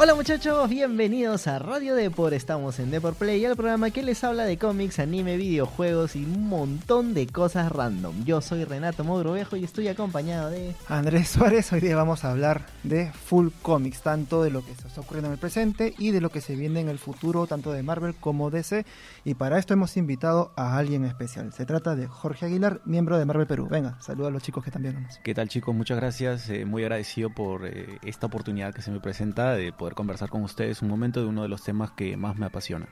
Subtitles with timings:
[0.00, 2.32] Hola muchachos, bienvenidos a Radio Depor.
[2.32, 6.48] Estamos en Depor Play, el programa que les habla de cómics, anime, videojuegos y un
[6.48, 8.24] montón de cosas random.
[8.24, 11.72] Yo soy Renato Mogrovejo y estoy acompañado de Andrés Suárez.
[11.72, 15.30] Hoy día vamos a hablar de full comics, tanto de lo que se está ocurriendo
[15.30, 18.14] en el presente y de lo que se viene en el futuro, tanto de Marvel
[18.14, 18.86] como DC.
[19.24, 21.52] Y para esto hemos invitado a alguien especial.
[21.52, 23.66] Se trata de Jorge Aguilar, miembro de Marvel Perú.
[23.68, 25.18] Venga, saluda a los chicos que están viéndonos.
[25.24, 25.74] ¿Qué tal chicos?
[25.74, 26.48] Muchas gracias.
[26.50, 30.44] Eh, muy agradecido por eh, esta oportunidad que se me presenta de poder conversar con
[30.44, 32.86] ustedes un momento de uno de los temas que más me apasiona.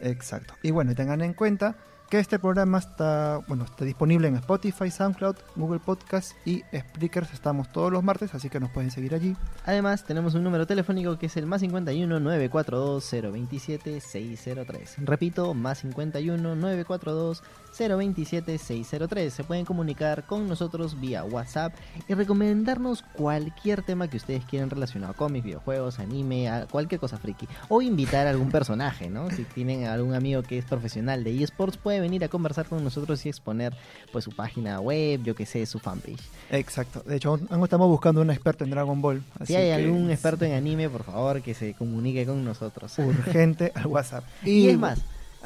[0.00, 0.54] Exacto.
[0.60, 1.76] Y bueno, tengan en cuenta
[2.10, 7.32] que este programa está, bueno, está disponible en Spotify, SoundCloud, Google Podcast y Spreakers.
[7.32, 9.36] Estamos todos los martes, así que nos pueden seguir allí.
[9.64, 14.96] Además, tenemos un número telefónico que es el más 51 942 027 603.
[15.06, 17.44] Repito, más 51 942
[17.76, 19.32] 027 603.
[19.32, 21.74] Se pueden comunicar con nosotros vía WhatsApp
[22.08, 27.18] y recomendarnos cualquier tema que ustedes quieran relacionado a cómics, videojuegos, anime, a cualquier cosa
[27.18, 27.46] friki.
[27.68, 29.30] O invitar a algún personaje, ¿no?
[29.30, 33.24] Si tienen algún amigo que es profesional de eSports, puede venir a conversar con nosotros
[33.26, 33.74] y exponer
[34.12, 36.20] pues su página web, yo que sé, su fanpage.
[36.50, 37.02] Exacto.
[37.06, 39.22] De hecho, aún estamos buscando un experto en Dragon Ball.
[39.44, 42.98] si hay algún experto en anime, por favor, que se comunique con nosotros.
[42.98, 44.24] Urgente al WhatsApp.
[44.44, 45.00] Y, es más,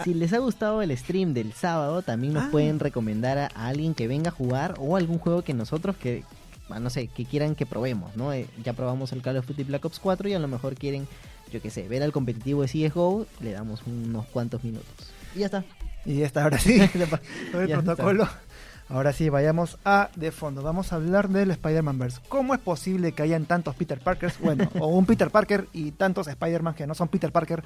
[0.05, 2.49] si les ha gustado el stream del sábado, también nos Ah.
[2.51, 6.25] pueden recomendar a, a alguien que venga a jugar o algún juego que nosotros que
[6.71, 8.33] ah, no sé, que quieran que probemos, ¿no?
[8.33, 11.07] Eh, ya probamos el Call of Duty Black Ops 4 y a lo mejor quieren,
[11.53, 14.89] yo que sé, ver al competitivo de CSGO, le damos unos cuantos minutos.
[15.35, 15.65] Y ya está.
[16.05, 16.79] Y esta ahora sí,
[17.53, 17.95] todo el Ya está.
[17.95, 18.29] protocolo.
[18.89, 20.63] Ahora sí, vayamos a de fondo.
[20.63, 22.21] Vamos a hablar del Spider-Man Verse.
[22.29, 24.39] ¿Cómo es posible que hayan tantos Peter Parkers?
[24.39, 27.65] Bueno, o un Peter Parker y tantos Spider-Man que no son Peter Parker.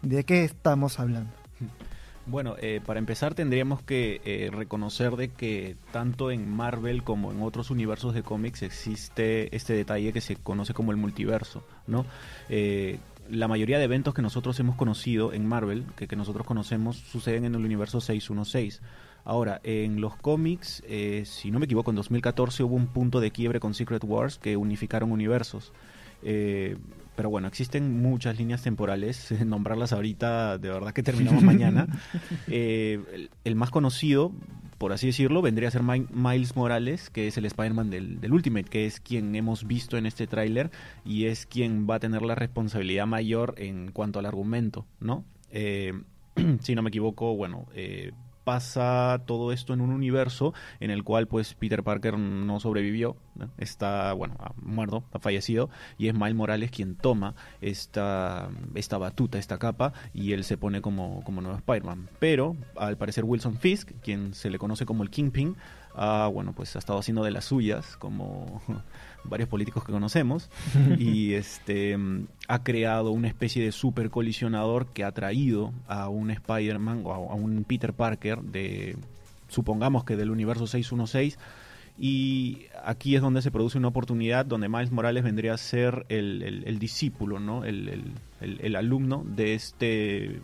[0.00, 1.30] ¿De qué estamos hablando?
[2.24, 7.42] Bueno, eh, para empezar tendríamos que eh, reconocer de que tanto en Marvel como en
[7.42, 12.06] otros universos de cómics existe este detalle que se conoce como el multiverso, ¿no?
[12.48, 17.44] Eh, la mayoría de eventos que nosotros hemos conocido en Marvel, que, nosotros conocemos, suceden
[17.44, 18.82] en el universo 616.
[19.24, 20.82] Ahora, en los cómics,
[21.24, 24.56] si no me equivoco, en 2014 hubo un punto de quiebre con Secret Wars que
[24.56, 25.72] unificaron universos.
[26.22, 26.76] Eh,
[27.16, 29.32] pero bueno, existen muchas líneas temporales.
[29.46, 31.86] Nombrarlas ahorita, de verdad que terminamos mañana.
[32.48, 34.32] Eh, el, el más conocido,
[34.78, 38.32] por así decirlo, vendría a ser Mi- Miles Morales, que es el Spider-Man del, del
[38.32, 40.70] Ultimate, que es quien hemos visto en este tráiler
[41.04, 45.24] y es quien va a tener la responsabilidad mayor en cuanto al argumento, ¿no?
[45.50, 45.92] Eh,
[46.60, 48.12] si no me equivoco, bueno, eh,
[48.44, 53.16] pasa todo esto en un universo en el cual pues Peter Parker no sobrevivió,
[53.58, 59.38] está, bueno, ha muerto, ha fallecido, y es Miles Morales quien toma esta, esta batuta,
[59.38, 62.10] esta capa, y él se pone como, como nuevo Spider-Man.
[62.18, 65.56] Pero, al parecer Wilson Fisk, quien se le conoce como el Kingpin,
[65.94, 68.62] ha, bueno, pues ha estado haciendo de las suyas, como
[69.24, 70.50] varios políticos que conocemos,
[70.98, 71.96] y este
[72.48, 77.34] ha creado una especie de super colisionador que ha traído a un Spider-Man o a,
[77.34, 78.96] un Peter Parker de,
[79.48, 81.38] supongamos que del universo 616,
[81.98, 86.42] y aquí es donde se produce una oportunidad donde Miles Morales vendría a ser el,
[86.42, 87.64] el- el discípulo, ¿no?
[87.64, 90.40] El, el- el- el alumno de este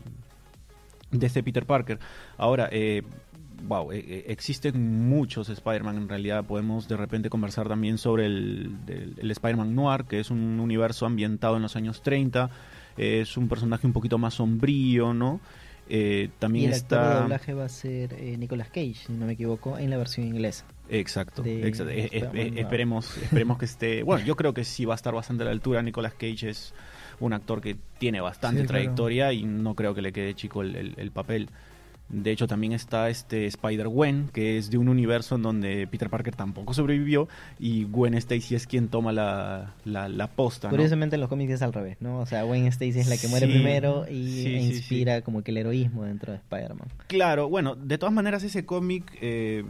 [1.11, 1.99] de este Peter Parker.
[2.37, 3.03] Ahora, eh,
[3.67, 6.45] wow, eh, eh, existen muchos Spider-Man en realidad.
[6.45, 11.07] Podemos de repente conversar también sobre el, del- el Spider-Man Noir, que es un universo
[11.07, 12.51] ambientado en los años 30.
[12.97, 15.41] Eh, es un personaje un poquito más sombrío, ¿no?
[15.91, 17.21] Eh, Y también el actor de está...
[17.23, 20.65] doblaje va a ser eh, Nicolas Cage, si no me equivoco, en la versión inglesa.
[20.91, 21.43] Exacto.
[21.47, 21.73] Eh,
[22.57, 24.03] esperemos, esperemos que esté.
[24.03, 25.83] Bueno, yo creo que sí va a estar bastante a la altura.
[25.83, 26.75] Nicolas Cage es
[27.21, 28.83] un actor que tiene bastante Sí, claro.
[28.83, 31.49] trayectoria y no creo que le quede chico el, el- el papel.
[32.09, 36.35] De hecho, también está este Spider-Gwen, que es de un universo en donde Peter Parker
[36.35, 40.69] tampoco sobrevivió y Gwen Stacy es quien toma la, la, la posta.
[40.69, 40.71] ¿no?
[40.71, 42.21] Curiosamente en los cómics es al revés, ¿no?
[42.21, 45.43] O sea, Gwen Stacy es la que muere primero y sí, e sí, inspira como
[45.43, 46.89] que el heroísmo dentro de Spider-Man.
[47.09, 49.65] Claro, bueno, de todas maneras ese cómic eh,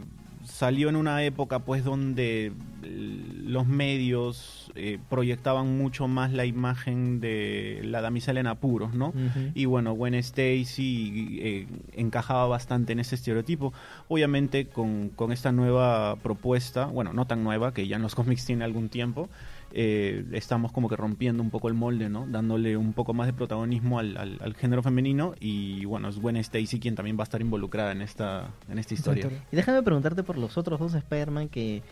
[0.49, 2.51] salió en una época pues donde
[2.81, 9.13] los medios eh, proyectaban mucho más la imagen de la damisela en apuros, ¿no?
[9.53, 13.73] Y bueno, Gwen Stacy eh, encajaba bastante en ese estereotipo.
[14.07, 18.45] Obviamente con, con esta nueva propuesta, bueno, no tan nueva, que ya en los cómics
[18.45, 19.29] tiene algún tiempo,
[19.71, 22.25] eh, estamos como que rompiendo un poco el molde, ¿no?
[22.27, 26.95] Dándole un poco más de protagonismo al, género femenino y bueno, es Gwen Stacy quien
[26.95, 29.29] también va a estar involucrada en esta, en esta historia.
[29.51, 31.83] Y déjame preguntarte por los otros dos Spider-Man que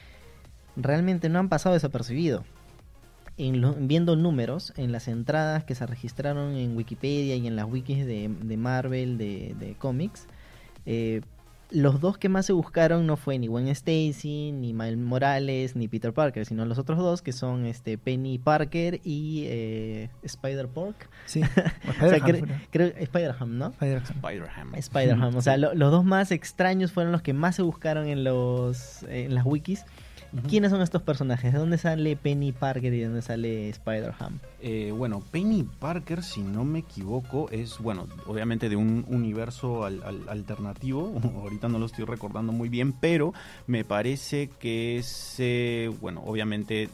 [0.76, 2.44] realmente no han pasado desapercibido.
[3.38, 8.30] Viendo números, en las entradas que se registraron en Wikipedia y en las wikis de,
[8.30, 10.26] de Marvel, de, de cómics,
[10.88, 11.22] eh,
[11.70, 15.88] los dos que más se buscaron no fue ni Gwen Stacy, ni Miles Morales, ni
[15.88, 21.10] Peter Parker, sino los otros dos que son este Penny Parker y eh, Spider Pork.
[21.26, 21.42] Sí.
[22.02, 23.74] O sea, cre- creo Spider-Ham, ¿no?
[24.10, 24.76] Spider-Ham.
[24.76, 25.36] Spider-Ham.
[25.36, 29.04] O sea, lo- los dos más extraños fueron los que más se buscaron en los
[29.04, 29.84] en las wikis.
[30.48, 31.54] ¿Quiénes son estos personajes?
[31.54, 34.40] ¿De dónde sale Penny Parker y de dónde sale Spider-Ham?
[34.62, 40.04] Eh, bueno, Penny Parker, si no me equivoco, es, bueno, obviamente de un universo al-
[40.04, 41.20] al- alternativo.
[41.42, 43.34] Ahorita no lo estoy recordando muy bien, pero
[43.68, 46.90] me parece que es, eh, bueno, obviamente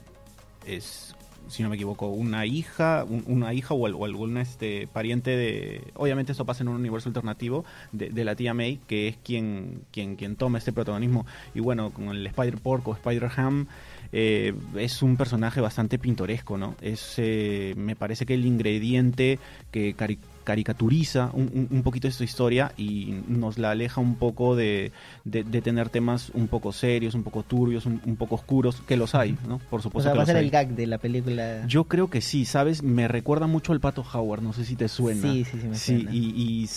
[0.66, 1.16] es,
[1.48, 5.32] si no me equivoco, una hija, un- una hija o, al- o algún este, pariente
[5.32, 5.84] de...
[5.96, 9.82] Obviamente esto pasa en un universo alternativo de, de la tía May, que es quien,
[9.92, 11.26] quien, quien toma este protagonismo.
[11.54, 13.68] Y bueno, con el Spider-Pork o Spider-Ham,
[14.14, 16.76] eh, es un personaje bastante pintoresco, ¿no?
[16.82, 19.40] Es, eh, me parece que el ingrediente
[19.72, 24.92] que cari- caricaturiza un, poquito esta historia y nos la aleja un poco de,
[25.24, 28.98] de- de tener temas un poco serios, un poco turbios, un, un poco oscuros, que
[28.98, 29.60] los hay, ¿no?
[29.70, 30.44] Por O supuesto sea, que va a ser hay.
[30.46, 31.66] el gag de la película.
[31.68, 32.84] Yo creo que sí, ¿sabes?
[32.84, 35.22] Me recuerda mucho al Pato Howard, no sé si te suena.
[35.34, 36.12] Sí, sí, sí me Sí, suena.
[36.14, 36.70] y,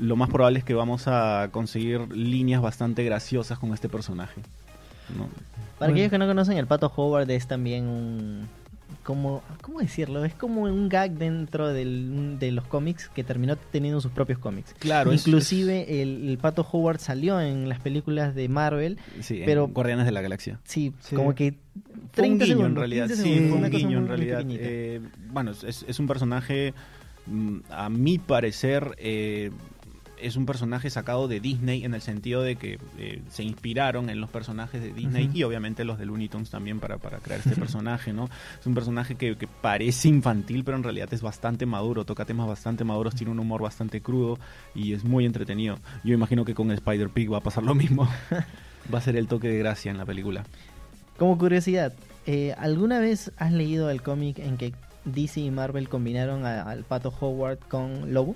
[0.00, 4.40] lo más probable es que vamos a conseguir líneas bastante graciosas con este personaje.
[5.16, 5.24] ¿No?
[5.78, 5.92] Para Bueno.
[5.94, 8.48] aquellos que no conocen, el Pato Howard es también un...
[9.02, 10.24] Como, ¿Cómo decirlo?
[10.24, 14.74] Es como un gag dentro del- de los cómics que terminó teniendo sus propios cómics.
[14.78, 18.98] Claro, es- Inclusive El, el Pato Howard salió en las películas de Marvel.
[19.20, 20.58] Sí, en Pero- Guardianes de la Galaxia.
[20.64, 21.16] Sí, Sí.
[21.16, 21.54] como que...
[22.12, 24.42] Fue un 30 guiño en realidad, 15 sí, fue un guiño en realidad.
[24.48, 25.00] Eh,
[25.30, 26.72] bueno, es, es un personaje,
[27.26, 29.50] mm, a mi parecer, eh,
[30.26, 34.20] es un personaje sacado de Disney en el sentido de que eh, se inspiraron en
[34.20, 37.56] los personajes de Disney y obviamente los de Looney Tunes también para, para crear este
[37.56, 38.28] personaje, ¿no?
[38.60, 42.46] Es un personaje que, que parece infantil, pero en realidad es bastante maduro, toca temas
[42.46, 44.38] bastante maduros, tiene un humor bastante crudo
[44.74, 45.78] y es muy entretenido.
[46.04, 48.08] Yo imagino que con Spider Pig va a pasar lo mismo.
[48.92, 50.44] va a ser el toque de gracia en la película.
[51.16, 51.92] Como curiosidad,
[52.26, 54.72] eh, ¿alguna vez has leído el cómic en que
[55.04, 58.34] DC y Marvel combinaron a- al Pato Howard con Lobo?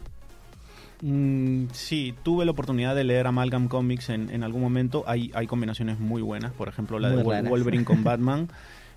[1.00, 5.04] Mm, sí, tuve la oportunidad de leer Amalgam Comics en, en algún momento.
[5.06, 6.52] Hay, hay combinaciones muy buenas.
[6.52, 7.50] Por ejemplo, la Muy de raras.
[7.50, 8.48] Wolverine con Batman.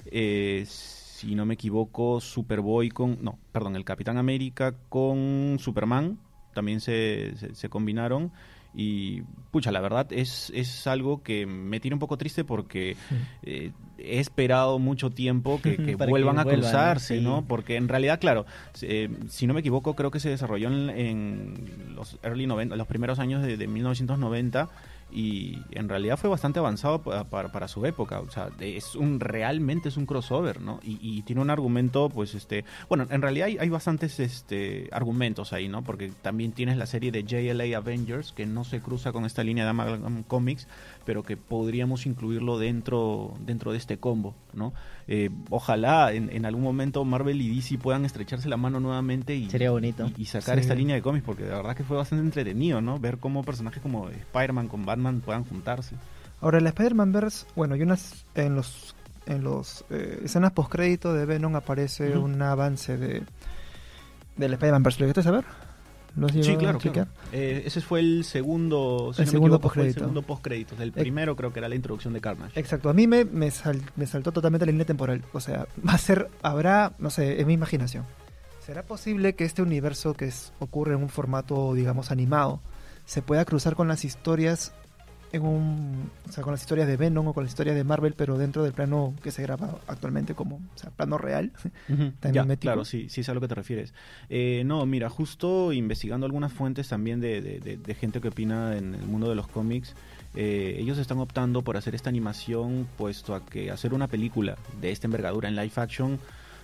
[0.05, 3.19] Eh, si no me equivoco, Superboy con...
[3.21, 6.17] No, perdón, el Capitán América con Superman.
[6.53, 8.31] También se, se, se combinaron.
[8.73, 12.95] Y, pucha, la verdad es, es algo que me tiene un poco triste porque
[13.43, 17.21] eh, he esperado mucho tiempo que, que Para que vuelvan a cruzarse, Sí.
[17.23, 17.43] ¿no?
[17.47, 18.45] Porque en realidad, claro,
[18.81, 22.87] eh, si no me equivoco, creo que se desarrolló en, en los early 90, los
[22.87, 24.69] primeros años de, de 1990
[25.11, 28.19] y en realidad fue bastante avanzado pa- para, su época.
[28.19, 30.79] O sea, es un realmente es un crossover, ¿no?
[30.83, 35.53] Y, y tiene un argumento, pues, este, bueno, en realidad hay, hay bastantes este, argumentos
[35.53, 35.83] ahí, ¿no?
[35.83, 39.63] Porque también tienes la serie de JLA Avengers que no se cruza con esta línea
[39.63, 40.67] de Amalgam Comics,
[41.05, 44.73] pero que podríamos incluirlo dentro dentro de este combo, ¿no?
[45.13, 49.49] Eh, ojalá en, en algún momento Marvel y DC puedan estrecharse la mano nuevamente y,
[49.49, 50.09] Sería bonito.
[50.15, 50.61] y, y sacar Sí.
[50.61, 52.97] esta línea de cómics, porque de verdad que fue bastante entretenido, ¿no?
[52.97, 55.97] Ver cómo personajes como Spider-Man con Batman puedan juntarse.
[56.39, 61.25] Ahora, el Spider-Man Verse, bueno, y unas en los en los eh, escenas postcrédito de
[61.25, 63.23] Venom aparece un avance de
[64.37, 64.99] del Spider-Man Verse.
[65.01, 65.45] ¿Lo llegaste a ver?
[66.15, 66.79] ¿Lo has Sí, claro.
[67.31, 69.99] Eh, ese fue el segundo, si El no segundo equivoco, fue el postcrédito.
[70.69, 70.83] segundo.
[70.83, 72.59] El Eh, primero creo que era la introducción de Carnage.
[72.59, 75.23] Exacto, a mí me, me, sal- me saltó totalmente la línea temporal.
[75.33, 78.05] O sea, va a ser, habrá, no sé, es mi imaginación.
[78.65, 82.59] ¿Será posible que este universo que es- ocurre en un formato, digamos, animado,
[83.05, 84.73] se pueda cruzar con las historias
[85.33, 88.13] en un, o sea, con las historias de Venom o con las historias de Marvel,
[88.15, 91.51] pero dentro del plano que se graba actualmente como, o sea, plano real?
[92.19, 93.93] ¿Tan ya, claro, sí, sí es a lo que te refieres.
[94.29, 98.77] Eh, no, mira, justo investigando algunas fuentes también de, de- de- de gente que opina
[98.77, 99.95] en el mundo de los cómics,
[100.35, 104.91] eh, ellos están optando por hacer esta animación, puesto a que hacer una película de
[104.91, 106.19] esta envergadura en live action,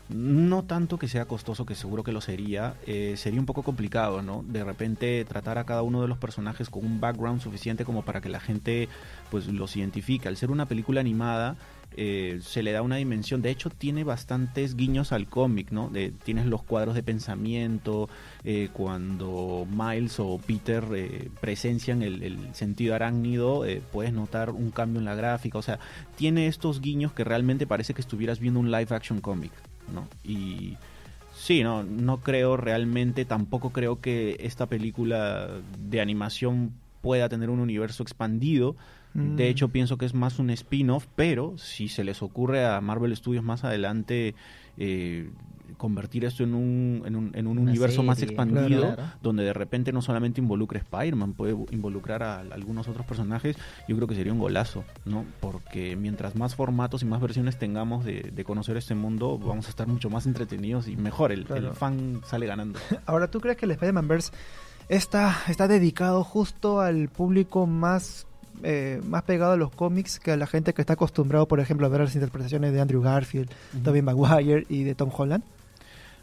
[0.09, 4.21] no tanto que sea costoso, que seguro que lo sería, eh, sería un poco complicado,
[4.21, 4.43] ¿no?
[4.47, 8.21] De repente tratar a cada uno de los personajes con un background suficiente como para
[8.21, 8.87] que la gente
[9.29, 10.27] pues los identifique.
[10.27, 11.57] Al ser una película animada,
[11.95, 13.41] eh, se le da una dimensión.
[13.41, 15.91] De hecho, tiene bastantes guiños al cómic, ¿no?
[16.23, 18.07] Tienes los cuadros de pensamiento,
[18.43, 24.99] eh, cuando Miles o Peter eh, presencian el, el sentido arácnido, puedes notar un cambio
[24.99, 25.57] en la gráfica.
[25.57, 25.79] O sea,
[26.15, 29.51] tiene estos guiños que realmente parece que estuvieras viendo un live action cómic,
[29.93, 30.07] ¿no?
[30.23, 30.75] Y
[31.35, 37.59] sí, no, no creo realmente, tampoco creo que esta película de animación pueda tener un
[37.59, 38.75] universo expandido.
[39.13, 39.49] De Mm.
[39.49, 43.43] hecho, pienso que es más un spin-off, pero si se les ocurre a Marvel Studios
[43.43, 44.35] más adelante
[44.77, 45.29] eh,
[45.77, 49.03] convertir esto en un, en un, en un universo más expandido, claro.
[49.21, 53.55] donde de repente no solamente involucre a Spider-Man, puede involucrar a algunos otros personajes,
[53.87, 55.25] yo creo que sería un golazo, ¿no?
[55.39, 59.69] Porque mientras más formatos y más versiones tengamos de, de conocer este mundo, vamos a
[59.69, 61.69] estar mucho más entretenidos y mejor, el, Claro.
[61.69, 62.79] el fan sale ganando.
[63.05, 64.31] Ahora, ¿tú crees que el Spider-Man Verse
[64.89, 68.25] está, está dedicado justo al público más,
[68.63, 71.85] eh, más pegado a los cómics que a la gente que está acostumbrado, por ejemplo,
[71.85, 73.49] a ver las interpretaciones de Andrew Garfield,
[73.83, 75.43] Tobey Maguire y de Tom Holland?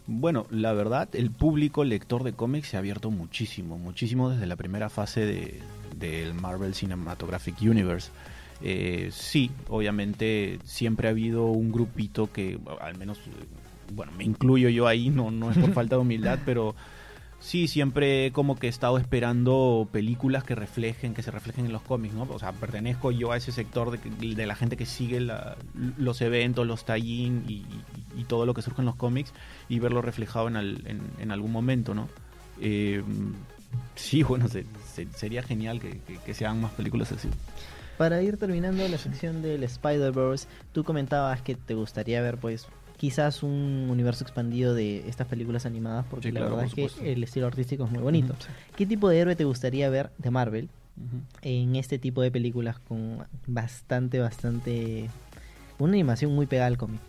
[0.07, 4.57] Bueno, la verdad, el público lector de cómics se ha abierto muchísimo, muchísimo desde la
[4.57, 5.61] primera fase de-
[5.97, 8.11] del Marvel Cinematographic Universe.
[8.63, 13.31] Eh, sí, obviamente siempre ha habido un grupito que, al menos, eh,
[13.95, 16.75] bueno, me incluyo yo ahí, no, no es por falta de humildad, pero
[17.45, 21.83] sí, siempre como que he estado esperando películas que reflejen, que se reflejen en los
[21.83, 22.23] cómics, ¿no?
[22.31, 25.57] O sea, pertenezco yo a ese sector de, la gente que sigue la-
[25.99, 27.65] los eventos, los tie-in y,
[28.19, 29.33] y- todo lo que surge en los cómics
[29.69, 32.09] y verlo reflejado en, al- en, en algún momento, ¿no?
[32.61, 33.03] Eh,
[33.95, 37.29] sí, bueno, se- se- sería genial que, que, que se hagan más películas así.
[37.99, 42.67] Para ir terminando la sección del Spider-Verse, tú comentabas que te gustaría ver, pues,
[43.05, 46.95] quizás un universo expandido de estas películas animadas, porque Sí, la claro, verdad por es
[46.95, 48.35] que el estilo artístico es muy bonito.
[48.39, 48.47] Sí.
[48.77, 50.71] ¿Qué tipo de héroe te gustaría ver de Marvel
[51.43, 55.11] en este tipo de películas con bastante, bastante...
[55.79, 57.01] una animación muy pegada al cómic?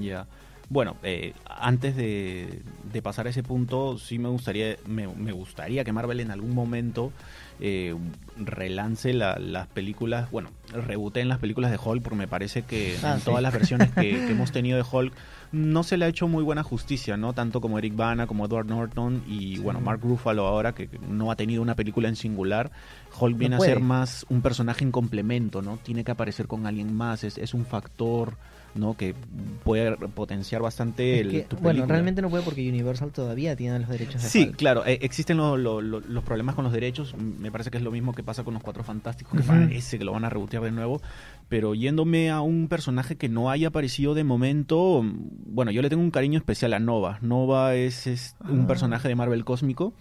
[0.00, 0.26] Ya.
[0.70, 5.84] Bueno, eh, antes de, de pasar a ese punto, sí me gustaría, me, me gustaría
[5.84, 7.12] que Marvel en algún momento
[7.60, 7.94] eh,
[8.38, 13.12] relance la- las películas, bueno, rebooteen las películas de Hulk, porque me parece que Ah,
[13.12, 13.24] en sí.
[13.26, 15.12] todas las versiones que, que hemos tenido de Hulk
[15.52, 17.32] no se le ha hecho muy buena justicia, ¿no?
[17.34, 19.62] Tanto como Eric Bana, como Edward Norton y, Sí.
[19.62, 22.72] bueno, Mark Ruffalo ahora, que no ha tenido una película en singular.
[23.20, 25.76] Hulk viene a ser más un personaje en complemento, ¿no?
[25.76, 28.36] Tiene que aparecer con alguien más, es, es un factor,
[28.74, 28.96] ¿no?
[28.96, 29.14] Que
[29.62, 33.88] puede potenciar bastante Es el, tu bueno, realmente no puede porque Universal todavía tiene los
[33.88, 34.56] derechos de Sí, Hulk.
[34.56, 37.14] claro, eh, existen lo- lo- lo- los problemas con los derechos.
[37.16, 40.04] Me parece que es lo mismo que pasa con los Cuatro Fantásticos, que parece que
[40.04, 41.00] lo van a rebotear de nuevo.
[41.48, 45.02] Pero yéndome a un personaje que no haya aparecido de momento,
[45.46, 47.18] bueno, yo le tengo un cariño especial a Nova.
[47.22, 48.66] Nova es, es un Ah.
[48.66, 49.92] personaje de Marvel cósmico.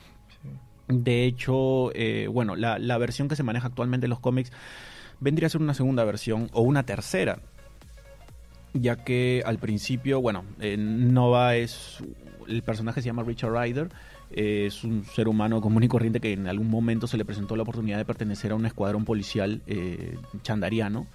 [0.87, 4.51] De hecho, eh, bueno, la, la versión que se maneja actualmente en los cómics
[5.19, 7.39] vendría a ser una segunda versión o una tercera.
[8.73, 11.99] Ya que al principio, bueno, eh, Nova es.
[12.47, 13.89] El personaje se llama Richard Ryder.
[14.31, 17.55] eh, es un ser humano común y corriente que en algún momento se le presentó
[17.55, 21.05] la oportunidad de pertenecer a un escuadrón policial eh, chandariano.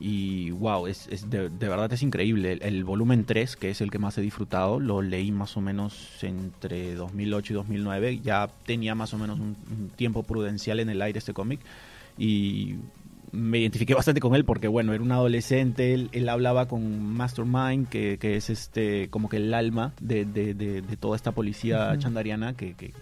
[0.00, 2.58] Y wow, es, es de, de verdad es increíble.
[2.60, 6.18] El, volumen 3, que es el que más he disfrutado, lo leí más o menos
[6.22, 8.20] entre 2008 y 2009.
[8.24, 11.60] Ya tenía más o menos un, un tiempo prudencial en el aire este cómic.
[12.18, 12.74] Y
[13.34, 17.88] me identifiqué bastante con él porque, bueno, era un adolescente, él, él hablaba con Mastermind,
[17.88, 21.96] que, que es este como que el alma de, de- de- de toda esta policía
[21.98, 22.92] chandariana que, que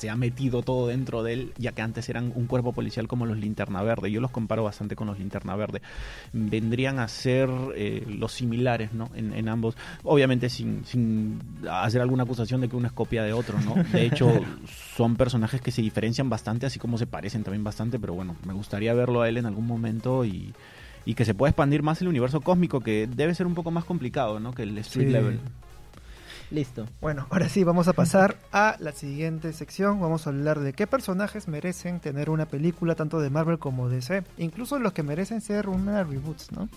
[0.00, 3.26] se ha metido todo dentro de él, ya que antes eran un cuerpo policial como
[3.26, 4.10] los Linterna Verde.
[4.10, 5.82] Yo los comparo bastante con los Linterna Verde.
[6.32, 9.10] Vendrían a ser eh, los similares, ¿no?
[9.14, 9.76] En, en ambos.
[10.02, 11.38] Obviamente sin, sin
[11.70, 13.74] hacer alguna acusación de que uno es copia de otro, ¿no?
[13.92, 14.40] De hecho,
[14.96, 18.54] son personajes que se diferencian bastante, así como se parecen también bastante, pero bueno, me
[18.54, 20.54] gustaría verlo a él en algún momento y,
[21.04, 23.84] y que se pueda expandir más el universo cósmico, que debe ser un poco más
[23.84, 24.52] complicado, ¿no?
[24.52, 25.12] Que el street Sí.
[25.12, 25.40] level.
[26.50, 26.86] Listo.
[27.00, 30.00] Bueno, ahora sí, vamos a pasar a la siguiente sección.
[30.00, 34.24] Vamos a hablar de qué personajes merecen tener una película tanto de Marvel como DC.
[34.38, 36.68] Incluso los que merecen ser una reboots, ¿no?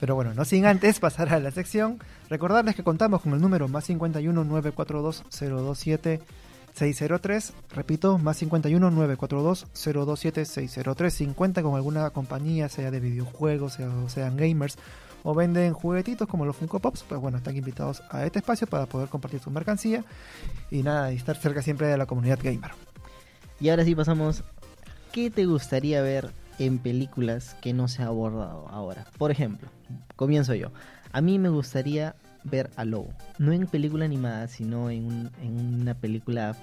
[0.00, 3.68] Pero bueno, no sin antes pasar a la sección, recordarles que contamos con el número
[3.68, 6.20] más 51 942 027
[6.74, 7.54] 603.
[7.74, 11.14] Repito, más 51 942 027 603.
[11.14, 14.76] Si cuenta con alguna compañía, sea de videojuegos, sea, sean gamers,
[15.28, 18.86] o venden juguetitos como los Funko Pops, pues bueno, están invitados a este espacio para
[18.86, 20.04] poder compartir su mercancía
[20.70, 22.70] y nada, y estar cerca siempre de la comunidad gamer.
[23.58, 24.44] Y ahora sí pasamos.
[25.10, 26.30] ¿Qué te gustaría ver
[26.60, 29.04] en películas que no se ha abordado ahora?
[29.18, 29.68] Por ejemplo,
[30.14, 30.70] comienzo yo.
[31.10, 32.14] A mí me gustaría
[32.44, 33.12] ver a Lobo.
[33.38, 36.54] No en película animada, sino en, en una película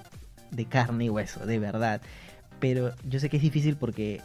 [0.51, 2.01] de carne y hueso, de verdad.
[2.62, 4.22] Pero yo sé que es difícil porque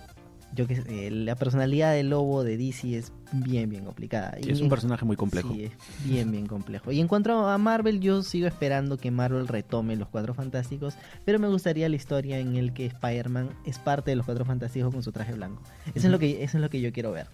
[0.54, 4.36] yo que sé, eh, la personalidad del lobo de DC es bien, bien complicada.
[4.40, 5.52] Sí, Y es un personaje muy complejo.
[5.52, 5.72] Sí, es
[6.04, 6.90] bien, bien complejo.
[6.90, 11.38] Y en cuanto a Marvel, yo sigo esperando que Marvel retome los Cuatro Fantásticos, pero
[11.38, 15.02] me gustaría la historia en el que Spider-Man es parte de los Cuatro Fantásticos con
[15.02, 15.62] su traje blanco.
[15.94, 17.26] Eso, es, lo que, eso es lo que yo quiero ver,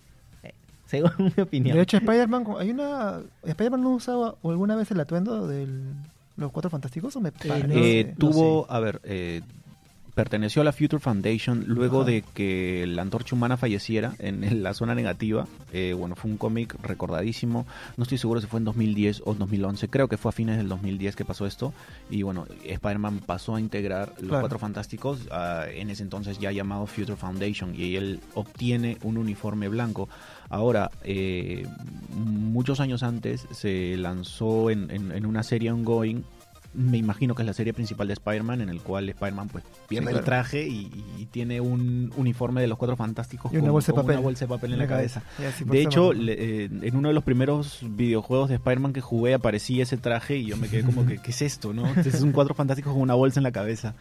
[0.42, 0.54] eh,
[0.86, 1.76] según mi opinión.
[1.76, 3.20] De hecho, Spider-Man, hay una.
[3.44, 5.68] ¿Spider-Man no usaba alguna vez el atuendo de
[6.36, 7.14] los Cuatro Fantásticos?
[7.16, 7.32] ¿O me?
[7.44, 9.42] Eh, no tuvo, a ver, eh,
[10.14, 12.10] perteneció a la Future Foundation luego Ajá.
[12.10, 15.46] de que la antorcha humana falleciera en, la zona negativa.
[15.72, 17.66] Eh, bueno, fue un cómic recordadísimo.
[17.96, 19.88] No estoy seguro si fue en 2010 o 2011.
[19.88, 21.72] Creo que fue a fines del 2010 que pasó esto.
[22.10, 24.42] Y bueno, Spider-Man pasó a integrar los Claro.
[24.42, 27.74] Cuatro Fantásticos, ah, en ese entonces ya llamado Future Foundation.
[27.74, 30.08] Y él obtiene un uniforme blanco.
[30.48, 31.66] Ahora, eh,
[32.14, 36.22] muchos años antes se lanzó en, en- en una serie ongoing.
[36.74, 40.06] Me imagino que es la serie principal de Spider-Man, en el cual Spider-Man pues pierde
[40.06, 40.18] claro.
[40.18, 43.92] el traje y, y tiene un uniforme de los Cuatro Fantásticos Y una con- bolsa
[43.92, 44.16] de con papel.
[44.16, 45.22] una bolsa de papel en la cabeza.
[45.66, 49.84] De hecho, le- eh, en uno de los primeros videojuegos de Spider-Man que jugué aparecía
[49.84, 51.72] ese traje y yo me quedé como que, ¿qué es esto?
[51.72, 53.94] no Este es un Cuatro Fantásticos con una bolsa en la cabeza.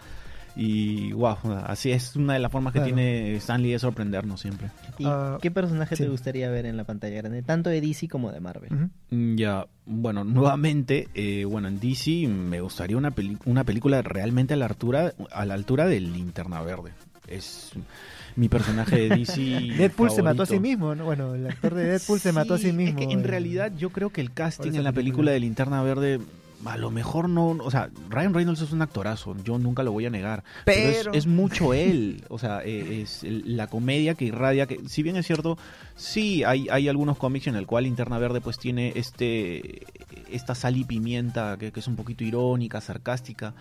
[0.55, 2.93] Y wow, así es una de las formas que Claro.
[2.93, 4.69] tiene Stanley de sorprendernos siempre.
[4.99, 6.03] ¿Y Ah, qué personaje sí.
[6.03, 7.41] te gustaría ver en la pantalla grande?
[7.41, 8.69] Tanto de DC como de Marvel.
[9.09, 14.53] Mm, Ya, bueno, nuevamente, eh, bueno, en DC me gustaría una, peli- una película realmente
[14.53, 16.91] a la altura, a la altura de Linterna Verde.
[17.27, 17.71] Es
[18.35, 19.41] mi personaje de DC.
[19.77, 21.05] Deadpool se mató a sí mismo, ¿no?
[21.05, 22.99] Bueno, el actor de Deadpool se mató a sí mismo.
[22.99, 23.23] Es que en eh.
[23.23, 24.93] realidad yo creo que el casting en la película.
[24.93, 26.19] película de Linterna Verde
[26.65, 30.05] a lo mejor no, o sea, Ryan Reynolds es un actorazo, yo nunca lo voy
[30.05, 34.15] a negar, pero, es- Pero- es, mucho él, o sea, eh, es el- la comedia
[34.15, 35.57] que irradia, que si bien es cierto,
[35.95, 39.83] sí hay, hay algunos cómics en el cual Linterna Verde pues tiene este
[40.31, 43.53] esta sal y pimienta que, que es un poquito irónica, sarcástica,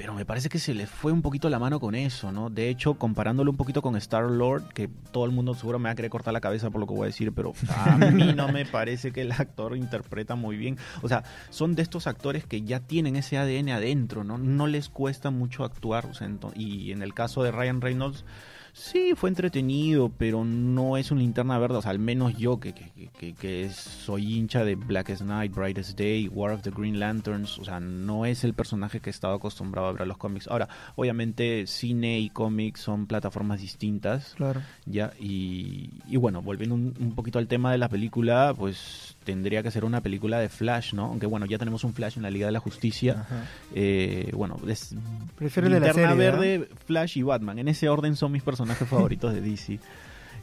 [0.00, 2.48] pero me parece que se le fue un poquito la mano con eso, ¿no?
[2.48, 5.92] De hecho, comparándolo un poquito con Star Lord, que todo el mundo seguro me va
[5.92, 8.48] a querer cortar la cabeza por lo que voy a decir, pero a mí no
[8.48, 10.78] me parece que el actor interpreta muy bien.
[11.02, 14.38] O sea, son de estos actores que ya tienen ese ADN adentro, ¿no?
[14.38, 16.06] No les cuesta mucho actuar.
[16.06, 18.24] o sea, y en el caso de Ryan Reynolds,
[18.72, 21.76] sí, fue entretenido, pero no es un linterna verde.
[21.78, 25.98] O sea, al menos yo, que, que, que- que soy hincha de Blackest Night, Brightest
[25.98, 29.34] Day, War of the Green Lanterns, o sea, no es el personaje que he estado
[29.34, 30.48] acostumbrado a ver a los cómics.
[30.48, 34.34] Ahora, obviamente, cine y cómics son plataformas distintas.
[34.36, 34.60] Claro.
[34.86, 39.62] Ya, y, y bueno, volviendo un, un poquito al tema de la película, pues tendría
[39.62, 41.04] que ser una película de Flash, ¿no?
[41.04, 43.26] Aunque bueno, ya tenemos un Flash en la Liga de la Justicia.
[43.72, 44.92] Eh, bueno, es
[45.36, 46.30] Prefiero el de la Linterna serie, ¿ah?
[46.32, 47.60] Verde, Flash y Batman.
[47.60, 49.78] En ese orden son mis personajes favoritos de DC.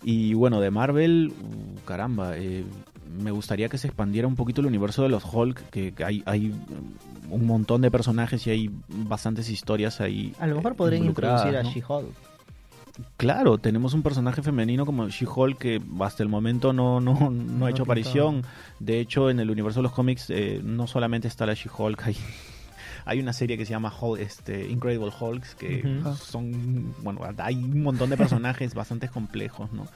[0.04, 2.64] Y bueno, de Marvel, uh, caramba, eh,
[3.22, 6.54] me gustaría que se expandiera un poquito el universo de los Hulk, que, hay, hay
[7.30, 10.34] un montón de personajes y hay bastantes historias ahí.
[10.40, 11.72] A lo mejor eh, podrían introducir a ¿no?
[11.72, 12.37] She-Hulk.
[13.18, 17.30] Claro, tenemos un personaje femenino como She-Hulk que hasta el momento no, no, no ha
[17.30, 17.84] No hecho pintaba.
[17.84, 18.44] aparición.
[18.80, 22.18] De hecho, en el universo de los cómics eh, no solamente está la She-Hulk, hay,
[23.06, 27.84] hay una serie que se llama Hulk, este, Incredible Hulks, que son, bueno, hay un
[27.84, 29.88] montón de personajes bastante complejos, ¿no?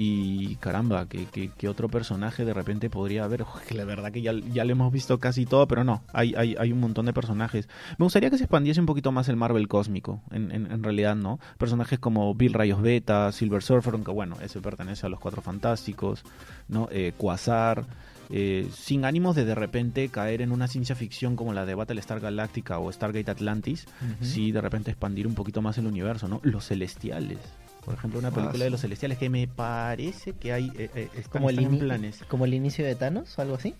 [0.00, 3.42] Y caramba, que, que, que otro personaje de repente podría haber.
[3.42, 6.34] Uf, que la verdad que ya, ya lo hemos visto casi todo, pero no, hay,
[6.36, 7.68] hay, hay un montón de personajes.
[7.98, 11.16] Me gustaría que se expandiese un poquito más el Marvel cósmico, en, en, en realidad,
[11.16, 11.40] ¿no?
[11.58, 16.22] Personajes como Bill Rayos Beta, Silver Surfer, aunque bueno, ese pertenece a los Cuatro Fantásticos,
[16.68, 16.88] ¿no?
[16.92, 17.84] Eh, Quasar.
[18.30, 22.20] eh, sin ánimos de de repente caer en una ciencia ficción como la de Battlestar
[22.20, 23.86] Galactica o Stargate Atlantis,
[24.20, 26.40] sí de repente expandir un poquito más el universo, ¿no?
[26.44, 27.38] Los Celestiales.
[27.88, 31.08] Por ejemplo, una Ah, película de los Celestiales que me parece que hay eh, eh,
[31.16, 32.20] están- Como el, planes.
[32.28, 33.74] como el inicio de Thanos o algo así.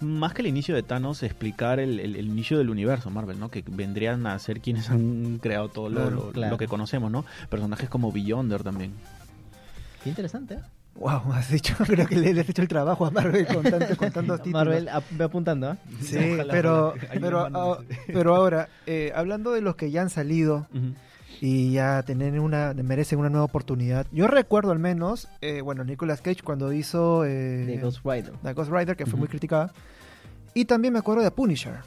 [0.00, 3.50] Más que el inicio de Thanos, explicar el, el- el inicio del universo Marvel, ¿no?
[3.50, 6.50] Que vendrían a ser quienes han creado todo lo, Claro, lo- claro.
[6.50, 7.24] lo que conocemos, ¿no?
[7.48, 8.90] Personajes como Beyonder también.
[10.02, 10.54] Qué interesante.
[10.54, 10.60] ¿eh?
[10.96, 13.96] Wow, has dicho, creo que le, le has hecho el trabajo a Marvel con, tanto-
[13.96, 14.64] con tantos títulos.
[14.66, 15.76] Marvel, ap- ve apuntando, ¿ah?
[16.00, 17.78] Sí, Ojalá, pero, ojalá.
[18.08, 20.94] Pero, ah, ahora, eh, hablando de los que ya han salido Ujú.
[21.44, 24.06] Y ya tener una, merecen una nueva oportunidad.
[24.10, 28.32] Yo recuerdo al menos, eh, bueno, Nicolas Cage cuando hizo eh, De Ghost Rider.
[28.42, 29.70] The Ghost Rider, que fue muy criticada.
[30.54, 31.80] Y también me acuerdo de Punisher.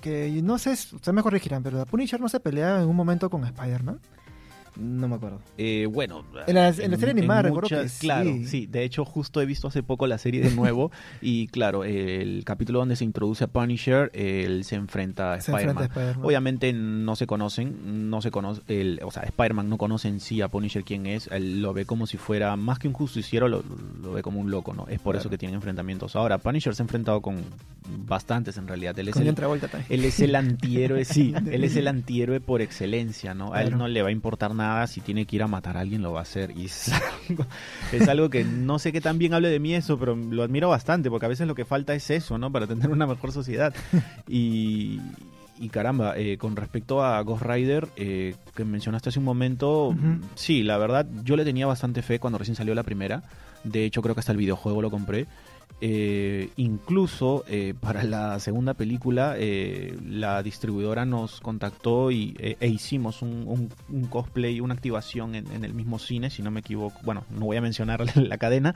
[0.00, 3.28] Que no sé, ustedes me corregirán, pero The Punisher no se peleaba en un momento
[3.28, 4.00] con Spider-Man.
[4.80, 5.40] No me acuerdo.
[5.58, 8.46] Eh, bueno, En la- en la serie animada recuerdo que muchas- Claro, sí.
[8.46, 8.66] sí.
[8.66, 10.90] De hecho, justo he visto hace poco la serie de nuevo
[11.20, 15.90] y claro, el capítulo donde se introduce a Punisher, él se enfrenta a Spider-Man.
[16.22, 20.40] Obviamente no se conocen, no se conoce, el, o sea, Spider-Man no conoce en sí
[20.40, 23.62] a Punisher quién es, él lo ve como si fuera más que un justiciero, lo,
[24.02, 24.86] lo ve como un loco, ¿no?
[24.88, 26.16] Es por eso que tienen enfrentamientos.
[26.16, 27.36] Ahora, Punisher se ha enfrentado con
[28.06, 28.98] bastantes en realidad.
[28.98, 29.34] Él es Con el,
[29.88, 33.52] él es el antihéroe, sí, él es el antihéroe por excelencia, ¿no?
[33.52, 33.78] A él Claro.
[33.78, 36.12] no le va a importar nada, si tiene que ir a matar a alguien lo
[36.12, 36.52] va a hacer.
[36.56, 36.90] Y es
[37.28, 37.46] algo,
[37.92, 40.68] es algo que no sé qué tan bien hable de mí eso, pero lo admiro
[40.68, 42.50] bastante, porque a veces lo que falta es eso, ¿no?
[42.50, 43.74] Para tener una mejor sociedad.
[44.28, 45.00] Y,
[45.58, 49.94] y caramba, eh, con respecto a Ghost Rider, eh, que mencionaste hace un momento,
[50.34, 53.22] sí, la verdad, yo le tenía bastante fe cuando recién salió la primera.
[53.64, 55.26] De hecho, creo que hasta el videojuego lo compré.
[55.82, 62.68] Eh, incluso eh, para la segunda película, eh, la distribuidora nos contactó y, eh, e
[62.68, 67.00] hicimos un, un- cosplay, una activación en, el mismo cine, si no me equivoco.
[67.02, 68.74] Bueno, no voy a mencionar la cadena.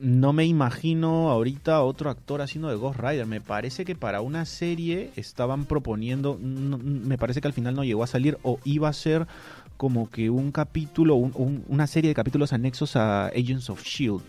[0.00, 3.26] No me imagino ahorita otro actor haciendo de Ghost Rider.
[3.26, 8.02] Me parece que para una serie estaban proponiendo, me parece que al final no llegó
[8.02, 9.26] a salir o iba a ser
[9.76, 14.22] como que un capítulo, un- un- una serie de capítulos anexos a Agents of Shield.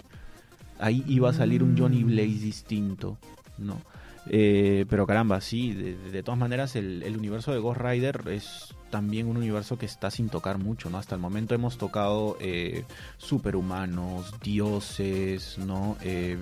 [0.79, 2.07] Ahí iba a salir un Johnny Mm.
[2.07, 3.17] Blaze distinto,
[3.57, 3.79] ¿no?
[4.27, 8.73] Eh, pero caramba, sí, de, de todas maneras el, el universo de Ghost Rider es
[8.89, 10.97] también un universo que está sin tocar mucho, ¿no?
[10.97, 12.85] Hasta el momento hemos tocado eh,
[13.17, 15.95] superhumanos, dioses, ¿no?
[16.01, 16.37] Eh,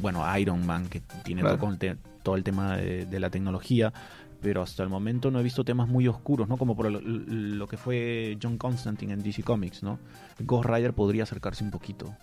[0.00, 1.58] bueno, Iron Man, que tiene Claro.
[1.58, 1.76] todo,
[2.22, 3.92] todo el tema de, de la tecnología,
[4.46, 6.56] pero hasta el momento no he visto temas muy oscuros, ¿no?
[6.56, 9.98] Como por lo, lo que fue John Constantine en DC Comics, ¿no?
[10.38, 12.14] Ghost Rider podría acercarse un poquito.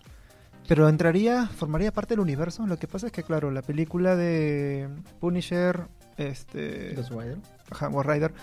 [0.65, 2.65] Pero entraría, formaría parte del universo.
[2.65, 4.87] Lo que pasa es que, claro, la película de
[5.19, 7.39] Punisher, este, Ghost Rider.
[7.69, 8.33] ajá, Ghost Rider,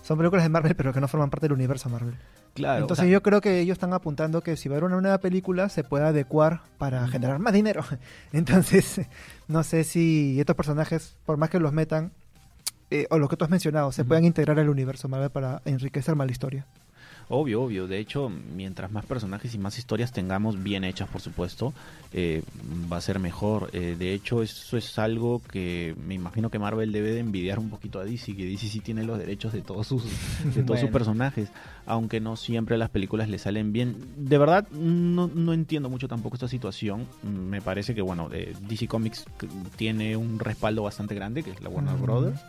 [0.00, 2.14] son películas de Marvel, pero que no forman parte del universo Marvel.
[2.54, 2.82] Claro.
[2.82, 5.00] Entonces o sea, yo creo que ellos están apuntando que si va a haber una
[5.00, 7.84] nueva película se pueda adecuar para generar más dinero.
[8.32, 9.00] Entonces,
[9.48, 12.12] no sé si estos personajes, por más que los metan,
[12.94, 16.14] eh, o lo que tú has mencionado, se puedan integrar al universo Marvel para enriquecer
[16.14, 16.64] más la historia.
[17.28, 17.86] Obvio, obvio.
[17.86, 21.72] De hecho, mientras más personajes y más historias tengamos bien hechas, por supuesto,
[22.12, 22.42] eh,
[22.92, 23.70] va a ser mejor.
[23.72, 27.70] Eh, de hecho, eso es algo que me imagino que Marvel debe de envidiar un
[27.70, 30.04] poquito a DC, que DC sí tiene los derechos de todos sus,
[30.54, 31.48] de todos sus personajes,
[31.86, 33.96] aunque no siempre las películas le salen bien.
[34.16, 37.06] De verdad, no, no entiendo mucho tampoco esta situación.
[37.22, 39.24] Me parece que, bueno, eh, DC Comics
[39.76, 41.96] tiene un respaldo bastante grande, que es la Warner.
[41.96, 42.40] Brothers.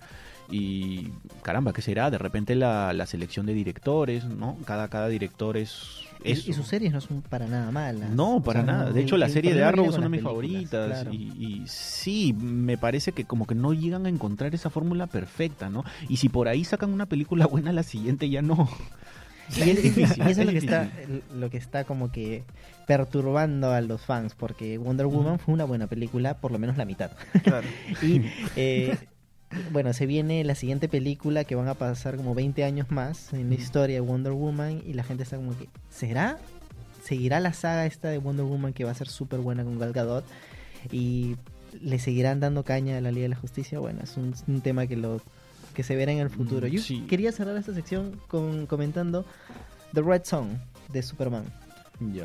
[0.49, 1.09] Y
[1.41, 2.11] caramba, ¿qué será?
[2.11, 4.57] De repente la, la selección de directores, ¿no?
[4.65, 6.01] Cada, cada director es...
[6.23, 8.09] Y, sus series no son para nada malas.
[8.09, 8.85] No, O para sea, nada.
[8.85, 10.87] no, De hecho, la serie de Arrow es una de mis favoritas.
[10.89, 11.13] claro.
[11.13, 15.69] Y, y sí, me parece que como que no llegan a encontrar esa fórmula perfecta,
[15.69, 15.83] ¿no?
[16.09, 18.69] Y si por ahí sacan una película buena, la siguiente ya no.
[19.55, 20.89] Y, es difícil, y eso es lo que está,
[21.35, 22.43] lo que está como que
[22.87, 26.85] perturbando a los fans, porque Wonder Woman fue una buena película, por lo menos la
[26.85, 27.11] mitad.
[27.43, 27.67] Claro.
[28.01, 28.21] Y
[28.55, 28.97] eh,
[29.71, 33.49] bueno, se viene la siguiente película que van a pasar como 20 años más en
[33.49, 36.37] la historia de Wonder Woman y la gente está como que, ¿será?
[37.03, 39.93] ¿Seguirá la saga esta de Wonder Woman que va a ser súper buena con Gal
[39.93, 40.25] Gadot?
[40.91, 41.35] Y
[41.81, 43.79] le seguirán dando caña a la Liga de la Justicia.
[43.79, 45.21] Bueno, es un, un tema que lo
[45.73, 46.67] que se verá en el futuro.
[46.67, 47.01] Mm, Yo sí.
[47.07, 49.25] quería cerrar esta sección con comentando
[49.93, 50.47] The Red Song
[50.93, 51.43] de Superman.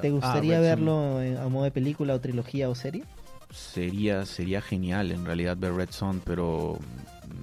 [0.01, 3.05] ¿Te Ah, gustaría verlo en- a modo de película o trilogía o serie?
[3.51, 6.79] Sería, sería genial en realidad ver Red Son, pero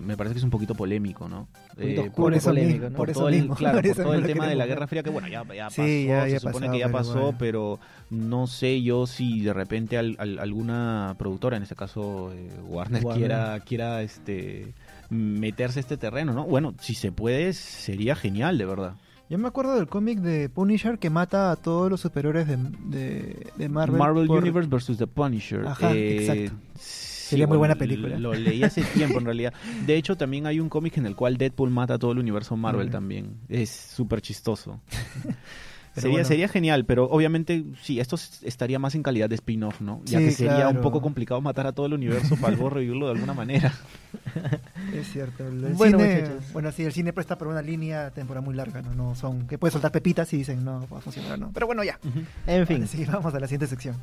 [0.06, 1.48] me parece que es un poquito polémico, ¿no?
[1.78, 2.96] Eh, oscuro, por eso polémico, mismo, ¿no?
[2.96, 4.66] por por eso todo el, mismo, claro, por por eso todo el tema de la.
[4.66, 7.20] Guerra Fría que bueno ya, ya Sí, pasó, ya- se supone que ya pero pasó,
[7.20, 7.38] bueno.
[7.38, 12.50] pero no sé yo si de repente al- al- alguna productora, en este caso eh,
[12.68, 13.20] Warner, Warner.
[13.28, 14.74] quiera quiera este
[15.10, 16.44] meterse a este terreno, ¿no?
[16.46, 18.94] Bueno, si se puede sería genial, de verdad.
[19.30, 23.48] Yo me acuerdo del cómic de Punisher que mata a todos los superiores de, de,
[23.58, 23.98] de Marvel.
[23.98, 25.68] Marvel, por- Universe versus The Punisher.
[25.68, 26.54] Ajá, Eh, exacto.
[26.80, 28.18] sí, Sería muy buena película.
[28.18, 29.54] Lo leí hace tiempo en realidad.
[29.86, 32.56] De hecho, también hay un cómic en el cual Deadpool mata a todo el universo
[32.56, 32.92] Marvel Mm.
[32.92, 33.36] también.
[33.50, 34.80] Es súper chistoso.
[36.02, 36.28] Sería, bueno.
[36.28, 40.02] sería genial, pero obviamente sí, esto estaría más en calidad de spin-off, ¿no?
[40.06, 40.70] Ya Sí, que sería claro.
[40.72, 43.74] un poco complicado matar a todo el universo para luego revivirlo de alguna manera.
[44.94, 45.46] Es cierto.
[45.48, 46.54] El, Bueno, cine, muchachos.
[46.54, 48.94] bueno, sí, el cine presta para una línea temporal muy larga, ¿no?
[48.96, 51.52] no son Que puedes soltar pepitas y dicen, no, va a funcionar, ¿no.
[51.54, 52.00] Pero bueno, ya.
[52.46, 52.78] En fin.
[52.78, 53.96] Vale, sí, vamos a la siguiente sección.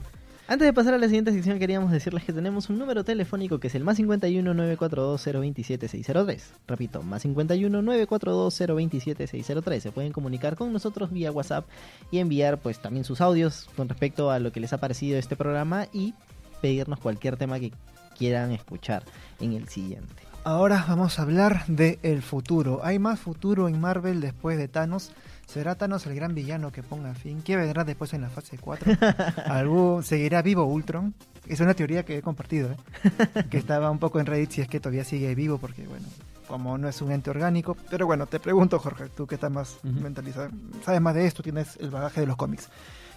[0.47, 3.69] Antes de pasar a la siguiente sección, queríamos decirles que tenemos un número telefónico que
[3.69, 6.53] es el más 51 942 027 603.
[6.69, 9.83] Repito, más 51 942 027 603.
[9.83, 11.65] Se pueden comunicar con nosotros vía WhatsApp
[12.11, 15.35] y enviar pues también sus audios con respecto a lo que les ha parecido este
[15.35, 16.13] programa y
[16.61, 17.73] pedirnos cualquier tema que
[18.19, 19.03] quieran escuchar
[19.41, 20.25] en el siguiente.
[20.45, 22.81] Ahora vamos a hablar de futuro.
[22.85, 25.11] ¿Hay más futuro en Marvel después de Thanos?
[25.47, 27.43] ¿Será Thanos el gran villano que ponga fin?
[27.43, 28.93] ¿Qué vendrá después en la fase 4?
[29.47, 31.15] ¿Algún, ¿Seguirá vivo Ultron?
[31.47, 32.77] Es una teoría que he compartido, ¿eh?
[33.51, 36.07] que estaba un poco en Reddit si es que todavía sigue vivo, porque bueno,
[36.49, 37.77] como no es un ente orgánico.
[37.91, 40.51] Pero bueno, te pregunto, Jorge, tú que estás más mentalizado,
[40.85, 42.69] sabes más de esto, tienes el bagaje de los cómics.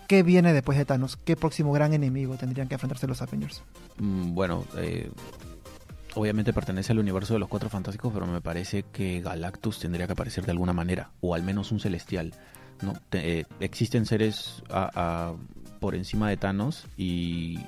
[0.07, 1.17] ¿Qué viene después de Thanos?
[1.17, 3.61] ¿Qué próximo gran enemigo tendrían que enfrentarse los Avengers?
[3.97, 5.11] Mm, Bueno, eh,
[6.17, 10.13] obviamente pertenece al universo de los Cuatro Fantásticos, pero me parece que Galactus tendría que
[10.13, 12.33] aparecer de alguna manera, o al menos un celestial.
[12.81, 12.93] ¿no?
[13.11, 14.63] Eh, existen seres
[15.79, 17.59] por encima de Thanos y,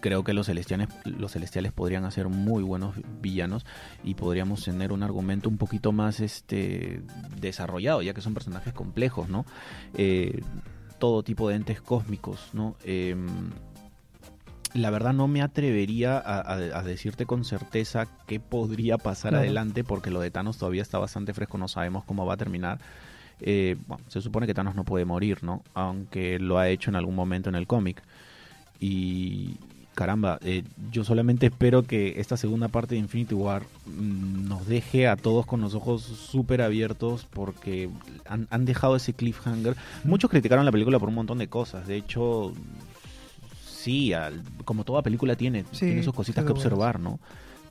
[0.00, 3.66] creo que los celestiales, los celestiales podrían ser muy buenos villanos
[4.02, 7.02] y podríamos tener un argumento un poquito más este
[7.38, 9.44] desarrollado, ya que son personajes complejos, ¿no?
[9.94, 10.40] Eh,
[10.98, 12.76] todo tipo de entes cósmicos, ¿no?
[12.84, 13.28] Em,
[14.78, 19.44] la verdad no me atrevería a, a- a decirte con certeza qué podría pasar Claro.
[19.44, 22.78] adelante, porque lo de Thanos todavía está bastante fresco, no sabemos cómo va a terminar.
[23.40, 25.62] Eh, bueno, se supone que Thanos no puede morir, ¿no?
[25.74, 28.02] Aunque lo ha hecho en algún momento en el cómic.
[28.80, 29.56] Y
[29.94, 30.62] caramba, eh,
[30.92, 35.44] yo solamente espero que esta segunda parte de Infinity War mm, nos deje a todos
[35.46, 37.90] con los ojos súper abiertos porque
[38.26, 39.76] han, han dejado ese cliffhanger.
[40.04, 41.86] Muchos criticaron la película por un montón de cosas.
[41.88, 42.52] De hecho,
[43.82, 47.18] sí, al- como toda película tiene, Sí, tiene sus cositas que observar, ¿no?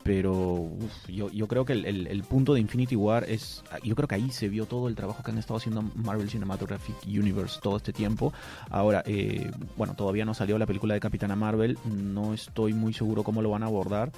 [0.04, 3.62] Pero uf, yo, yo creo que el, el- el punto de Infinity War es.
[3.84, 6.96] Yo creo que ahí se vio todo el trabajo que han estado haciendo Marvel Cinematographic
[7.06, 8.32] Universe todo este tiempo.
[8.70, 11.78] Ahora, eh, bueno, todavía no salió la película de Capitana Marvel.
[11.84, 14.12] No estoy muy seguro cómo lo van a abordar.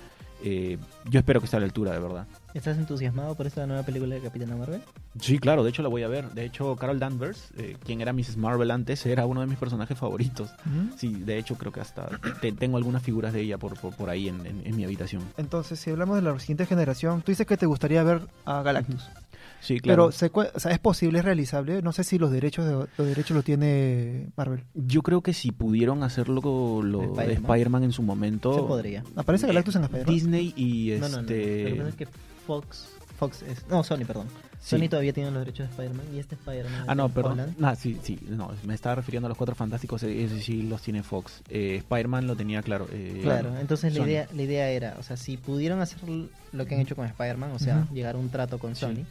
[0.43, 0.77] Eh,
[1.09, 2.25] yo espero que esté a la altura, de verdad.
[2.53, 4.81] ¿Estás entusiasmado por esta nueva película de Capitana Marvel?
[5.19, 6.29] Sí, claro, de hecho la voy a ver.
[6.31, 8.37] De hecho, Carol Danvers, eh, quien era Mrs.
[8.37, 10.49] Marvel antes, era uno de mis personajes favoritos.
[10.97, 12.09] Sí, de hecho creo que hasta
[12.41, 15.21] te- tengo algunas figuras de ella por, por, por ahí en, en- en mi habitación.
[15.37, 19.07] Entonces, si hablamos de la siguiente generación, tú dices que te gustaría ver a Galactus.
[19.61, 20.09] Sí, claro.
[20.09, 21.81] Pero se o sea, es posible, es realizable.
[21.81, 24.63] No sé si los derechos de, los derechos lo tiene Marvel.
[24.73, 27.83] Yo creo que si pudieron hacerlo con lo de Spider-Man.
[27.83, 29.03] En su momento, Se podría.
[29.15, 30.13] ¿Aparece Galactus en Spider-Man?
[30.13, 31.21] Disney y No, no, no.
[31.21, 31.63] este...
[31.63, 32.07] Lo que pasa es que
[32.47, 33.67] Fox, Fox es...
[33.67, 34.27] No, Sony, perdón.
[34.61, 34.75] Sí.
[34.77, 36.83] Sony todavía tiene los derechos de Spider-Man y este Spider-Man...
[36.87, 37.33] Ah, no, perdón.
[37.33, 40.63] Holland, Ah, sí, sí, no, me estaba refiriendo a los Cuatro Fantásticos, eh, ese sí
[40.63, 41.41] los tiene Fox.
[41.49, 42.87] Eh, Spider-Man lo tenía, claro.
[42.91, 45.99] eh, Claro, entonces la idea, la idea era, o sea, si pudieron hacer
[46.51, 47.95] lo que han hecho con Spider-Man, o sea, Ujú.
[47.95, 48.81] llegar a un trato con Sí.
[48.81, 49.05] Sony,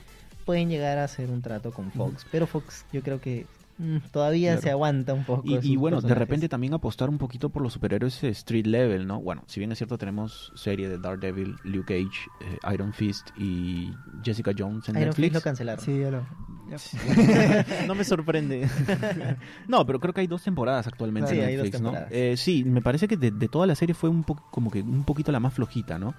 [0.49, 2.25] pueden llegar a hacer un trato con Fox.
[2.33, 3.45] Pero Fox yo creo que
[3.77, 4.63] mm, todavía Claro.
[4.63, 5.43] se aguanta un poco.
[5.47, 6.19] Y, y bueno, de personajes.
[6.19, 9.21] repente también apostar un poquito por los superhéroes eh, street level, ¿no?
[9.21, 13.93] Bueno, si bien es cierto, tenemos serie de Daredevil, Luke Cage, eh, Iron Fist y
[14.25, 15.35] Jessica Jones en Iron Fist Netflix.
[15.35, 15.85] lo cancelaron.
[15.85, 16.27] Sí, ya lo.
[16.71, 17.67] ya.
[17.87, 18.67] no me sorprende.
[19.69, 21.89] no, pero creo que hay dos temporadas actualmente Sí, en hay dos Netflix, ¿no?
[21.91, 22.13] temporadas.
[22.13, 24.81] Eh, sí, me parece que de, de toda la serie fue un poco como que
[24.81, 26.15] un poquito la más flojita, ¿no?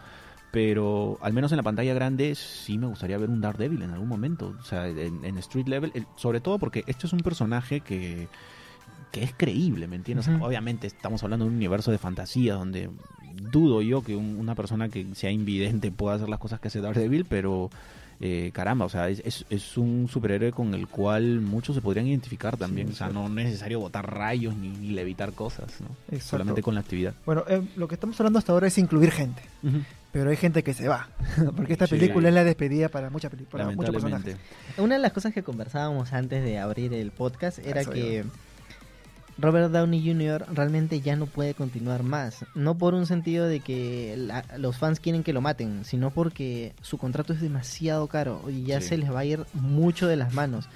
[0.51, 4.07] Pero al menos en la pantalla grande sí me gustaría ver un Daredevil en algún
[4.09, 8.27] momento, o sea, en, en street level, sobre todo porque esto es un personaje que
[9.11, 10.27] que es creíble, ¿me entiendes?
[10.27, 10.45] O sea, Ujú.
[10.45, 12.91] obviamente estamos hablando de un universo de fantasía donde
[13.51, 16.79] dudo yo que un- una persona que sea invidente pueda hacer las cosas que hace
[16.79, 17.71] Daredevil, pero
[18.21, 22.05] eh, caramba, o sea, es, es, es un superhéroe con el cual muchos se podrían
[22.05, 22.87] identificar también.
[22.89, 25.87] Sí, o sea, no es necesario botar rayos ni, ni levitar cosas, ¿no?
[26.11, 26.27] Exacto.
[26.27, 27.15] Solamente con la actividad.
[27.25, 29.41] Bueno, eh, lo que estamos hablando hasta ahora es incluir gente.
[30.11, 31.07] Pero hay gente que se va.
[31.55, 31.95] Porque esta Sí.
[31.95, 34.37] película es la despedida para muchas para muchos personajes.
[34.77, 38.25] Una de las cosas que conversábamos antes de abrir el podcast era Eso que
[39.37, 40.47] Robert Downey Jr.
[40.53, 42.43] realmente ya no puede continuar más.
[42.55, 46.73] No por un sentido de que la- los fans quieren que lo maten, sino porque
[46.81, 48.89] su contrato es demasiado caro y ya Sí.
[48.89, 50.67] se les va a ir mucho de las manos.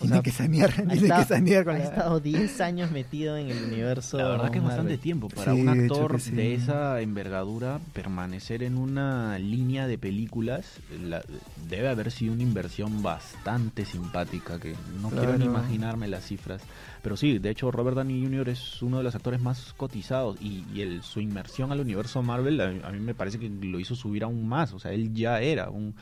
[0.00, 1.84] Tiene sea, que sanear, tiene que sanear con ha la...
[1.84, 4.16] estado 10 años metido en el universo.
[4.18, 4.98] La verdad que es bastante Marvel.
[5.00, 6.30] tiempo para Sí, un de actor que sí.
[6.32, 10.64] de esa envergadura permanecer en una línea de películas
[11.02, 11.22] la-
[11.68, 15.50] debe haber sido una inversión bastante simpática que no quiero ni Claro.
[15.52, 16.62] imaginarme las cifras
[17.02, 18.48] pero sí de hecho Robert Downey Jr.
[18.50, 22.60] es uno de los actores más cotizados y, y el, su inmersión al universo Marvel
[22.60, 25.40] a, a mí me parece que lo hizo subir aún más o sea él ya
[25.40, 25.94] era un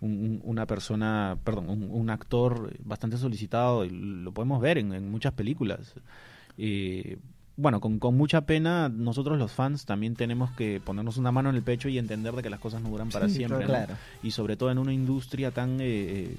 [0.00, 4.92] un- un- una persona, perdón, un, un actor bastante solicitado, y lo podemos ver en,
[4.92, 5.94] en muchas películas.
[6.58, 7.18] Eh,
[7.56, 11.56] bueno, con, con mucha pena, nosotros los fans también tenemos que ponernos una mano en
[11.56, 13.60] el pecho y entender de que las cosas no duran para Sí, siempre.
[13.60, 13.66] ¿no?
[13.66, 13.94] Claro.
[14.22, 16.34] Y sobre todo en una industria tan eh,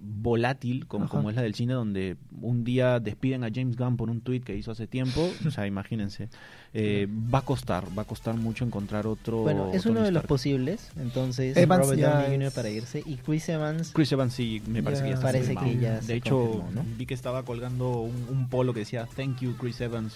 [0.00, 4.08] volátil como, como es la del cine, donde un día despiden a James Gunn por
[4.10, 6.28] un tweet que hizo hace tiempo, o sea, imagínense,
[6.74, 9.38] eh, va a costar, va a costar mucho encontrar otro.
[9.38, 12.52] Bueno, es otro uno de los posibles, entonces Evans Robert Downey Jr.
[12.52, 15.04] para irse y Chris Evans Chris Evans sí, me parece Ya.
[15.04, 15.80] que ya está Parece confirmado.
[15.80, 16.84] que ya De se hecho, confirmó, ¿no?
[16.96, 20.14] vi que estaba colgando un, un polo que decía Thank you Chris Evans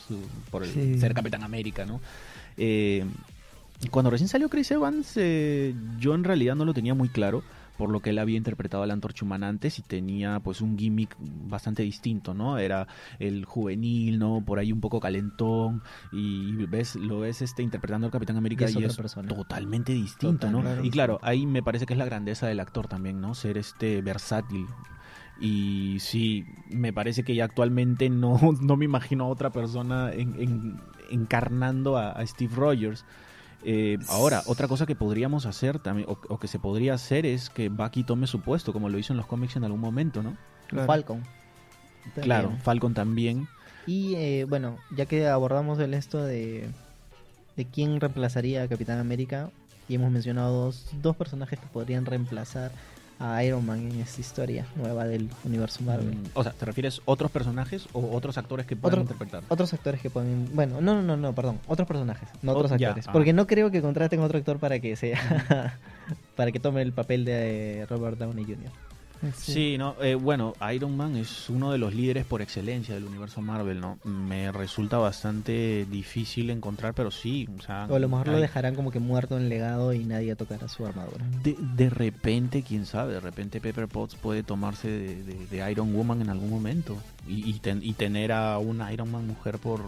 [0.51, 0.99] por el Sí.
[0.99, 2.01] ser Capitán América, ¿no?
[2.57, 3.05] Eh,
[3.90, 7.43] cuando recién salió Chris Evans, eh, yo en realidad no lo tenía muy claro
[7.79, 10.77] por lo que él había interpretado a la antorcha humana antes y tenía pues un
[10.79, 12.59] gimmick bastante distinto, ¿no?
[12.59, 12.87] Era
[13.19, 14.43] el juvenil, ¿no?
[14.45, 18.85] Por ahí un poco calentón y ves lo ves este interpretando al Capitán América Y
[18.85, 20.61] es y totalmente distinto, Total, ¿no?
[20.61, 20.85] claro.
[20.85, 23.35] y claro, ahí me parece que es la grandeza del actor también, ¿no?
[23.35, 24.66] Ser este versátil.
[25.40, 30.35] Y sí, me parece que ya actualmente no, no me imagino a otra persona en-
[30.40, 33.05] en- encarnando a, a Steve Rogers.
[33.62, 37.50] Eh, ahora, otra cosa que podríamos hacer también, o, o que se podría hacer, es
[37.50, 40.37] que Bucky tome su puesto, como lo hizo en los cómics en algún momento, ¿no?
[40.68, 40.87] Claro.
[40.87, 41.22] Falcon.
[42.22, 42.62] Claro, También.
[42.62, 43.48] Falcon también.
[43.87, 46.68] Y eh, bueno, ya que abordamos el esto de,
[47.57, 49.50] de quién reemplazaría a Capitán América,
[49.88, 52.70] y hemos mencionado dos, dos personajes que podrían reemplazar
[53.20, 56.14] a Iron Man en esta historia nueva del universo Marvel.
[56.16, 59.42] Mm, O sea, ¿te refieres otros personajes o otros actores que puedan Otro- interpretar?
[59.48, 60.48] Otros actores que pueden...
[60.54, 61.61] Bueno, no, no, no, perdón.
[61.68, 63.06] Otros personajes, no Oh, otros actores.
[63.06, 63.12] ah.
[63.12, 65.78] Porque no creo que contraten a otro actor para que sea...
[66.35, 68.70] para que tome el papel de Robert Downey Jr.
[69.37, 73.40] Sí, no, eh, bueno, Iron Man es uno de los líderes por excelencia del universo
[73.42, 73.98] Marvel, ¿no?
[74.04, 77.87] Me resulta bastante difícil encontrar, pero sí, o sea...
[77.90, 80.87] O a lo mejor lo dejarán como que muerto en legado y nadie tocará su
[80.87, 81.24] armadura.
[81.42, 85.94] De, de repente, quién sabe, de repente Pepper Potts puede tomarse de, de- de Iron
[85.94, 86.96] Woman en algún momento
[87.28, 89.80] y, y ten- y tener a una Iron Man mujer por,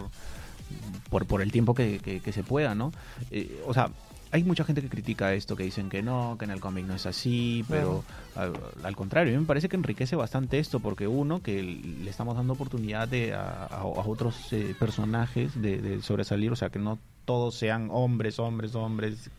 [1.11, 2.93] por, por el tiempo que, que- que se pueda, ¿no?
[3.31, 3.89] Eh, o sea,
[4.33, 6.95] hay mucha gente que critica esto, que dicen que no, que en el cómic no
[6.95, 11.07] es así, pero al, al contrario, a mí me parece que enriquece bastante esto, porque
[11.07, 16.03] uno, que le estamos dando oportunidad de, a, a- a otros eh, personajes de, de
[16.03, 19.31] sobresalir, o sea, que no todos sean hombres, hombres, hombres,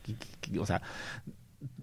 [0.59, 0.81] o sea,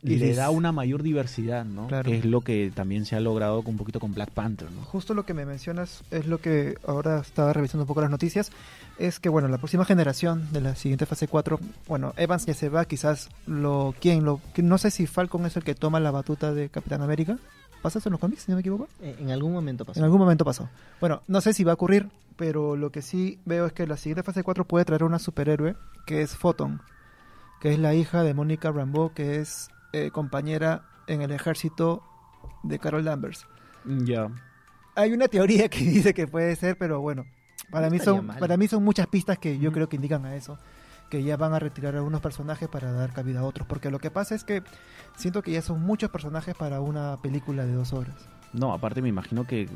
[0.03, 1.87] Y le da una mayor diversidad, ¿no?
[1.87, 2.11] Claro.
[2.11, 4.83] Que es lo que también se ha logrado con un poquito con Black Panther, ¿no?
[4.83, 8.51] Justo lo que me mencionas es lo que ahora estaba revisando un poco las noticias,
[8.99, 12.69] es que bueno, la próxima generación de la siguiente fase 4, bueno, Evans ya se
[12.69, 16.55] va, quizás lo quién lo no sé si Falcon es el que toma la batuta
[16.55, 17.39] de Capitán América.
[17.83, 18.89] ¿Pasa eso en los cómics, si no me equivoco?
[19.01, 19.99] Eh, En algún momento pasó.
[19.99, 20.69] En algún momento pasó.
[21.01, 23.97] Bueno, no sé si va a ocurrir, pero lo que sí veo es que la
[23.97, 26.83] siguiente fase 4 puede traer una superhéroe que es Photon,
[27.61, 32.03] que es la hija de Mónica Rambeau, que es eh, compañera en el ejército
[32.63, 33.47] de Carol Danvers.
[33.85, 34.29] Ya.
[34.95, 37.25] Hay una teoría que dice que puede ser, pero bueno,
[37.71, 38.39] para No mí son mal.
[38.39, 40.59] para mí son muchas pistas que yo creo que indican a eso,
[41.09, 44.11] que ya van a retirar algunos personajes para dar cabida a otros, porque lo que
[44.11, 44.63] pasa es que
[45.17, 48.29] siento que ya son muchos personajes para una película de dos horas.
[48.53, 49.69] No, aparte me imagino que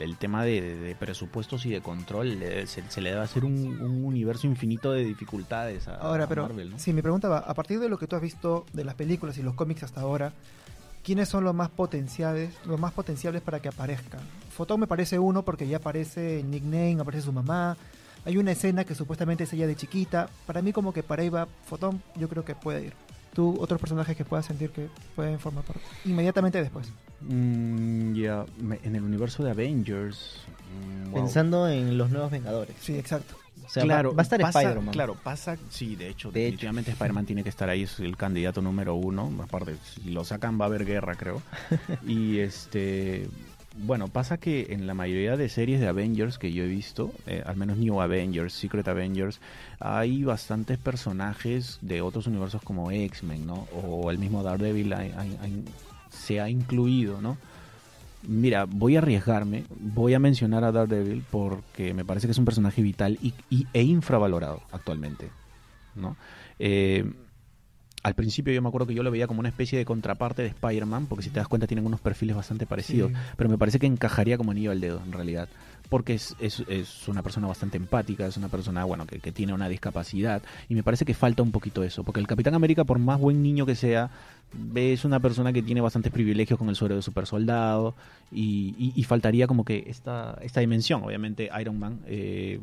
[0.00, 3.44] el tema de, de- de presupuestos y de control le- se, se le debe hacer
[3.44, 6.78] un, un universo infinito de dificultades a, Ahora, a pero Marvel, ¿no?
[6.78, 9.36] sí, mi pregunta va, a partir de lo que tú has visto de las películas
[9.36, 10.32] y los cómics hasta ahora,
[11.04, 14.20] ¿quiénes son los más potenciales, los más potenciables para que aparezcan?
[14.50, 17.76] Fotón me parece uno porque ya aparece el nickname, aparece su mamá.
[18.24, 20.28] Hay una escena que supuestamente es ella de chiquita.
[20.46, 22.92] Para mí como que para ahí va Fotón, yo creo que puede ir.
[23.32, 25.80] Tú, otros personajes que puedas sentir que pueden formar parte.
[26.04, 26.92] Inmediatamente después.
[27.20, 28.44] Mm, ya,
[28.82, 30.40] en el universo de Avengers...
[31.06, 31.14] mm, wow.
[31.22, 32.76] Pensando en los nuevos Vengadores.
[32.80, 33.36] Sí, exacto.
[33.64, 34.92] O sea, va- claro, va, a estar Spider-Man.
[34.92, 36.46] Claro, pasa, sí, de hecho, De hecho.
[36.50, 39.32] definitivamente Spider-Man tiene que estar ahí, es el candidato número uno.
[39.42, 41.40] Aparte, si lo sacan va a haber guerra, creo.
[42.06, 43.28] y este,
[43.76, 47.42] bueno, pasa que en la mayoría de series de Avengers que yo he visto, eh,
[47.44, 49.40] al menos New Avengers, Secret Avengers,
[49.80, 53.66] hay bastantes personajes de otros universos como X-Men, ¿no?
[53.72, 54.94] O el mismo Daredevil
[56.10, 57.38] se ha incluido, ¿no?
[58.28, 62.44] Mira, voy a arriesgarme, voy a mencionar a Daredevil porque me parece que es un
[62.44, 65.28] personaje vital y- e infravalorado actualmente,
[65.96, 66.16] ¿no?
[66.58, 67.04] Eh,
[68.02, 70.48] al principio yo me acuerdo que yo lo veía como una especie de contraparte de
[70.48, 73.16] Spider-Man, porque si te das cuenta tienen unos perfiles bastante parecidos, Sí.
[73.36, 75.48] pero me parece que encajaría como anillo al dedo en realidad,
[75.92, 79.52] porque es, es, es una persona bastante empática, es una persona, bueno, que, que tiene
[79.52, 82.98] una discapacidad, y me parece que falta un poquito eso, porque el Capitán América, por
[82.98, 84.10] más buen niño que sea,
[84.74, 87.94] es una persona que tiene bastantes privilegios con el suero de super soldado,
[88.30, 92.58] y, y- y faltaría como que esta, esta dimensión, obviamente Iron Man eh,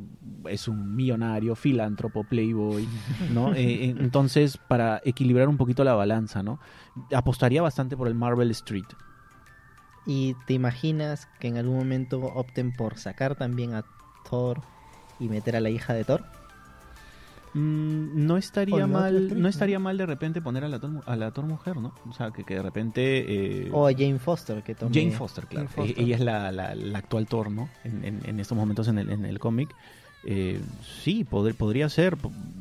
[0.48, 2.88] es un millonario, filántropo, playboy,
[3.32, 3.54] ¿no?
[3.60, 6.60] Eh, entonces, para equilibrar un poquito la balanza, ¿no?
[7.14, 8.86] Apostaría bastante por el Marvel Street.
[10.12, 13.86] ¿Y te imaginas que en algún momento opten por sacar también a
[14.28, 14.62] Thor
[15.20, 16.24] y meter a la hija de Thor?
[17.54, 19.50] Mm, no estaría mal, actriz, no ¿no?
[19.50, 21.94] estaría mal de repente poner a la Thor, a la Thor mujer, ¿no?
[22.10, 23.66] O sea, que, que de repente...
[23.68, 24.94] eh, O a Jane Foster, que tome...
[24.94, 25.68] Jane Foster, claro.
[25.68, 26.00] Jane Foster.
[26.00, 27.70] E- Ella es la, la- la actual Thor, ¿no?
[27.84, 29.70] En, en- en estos momentos en el, en el cómic.
[30.26, 30.60] Eh,
[31.04, 32.18] sí, pod- podría ser.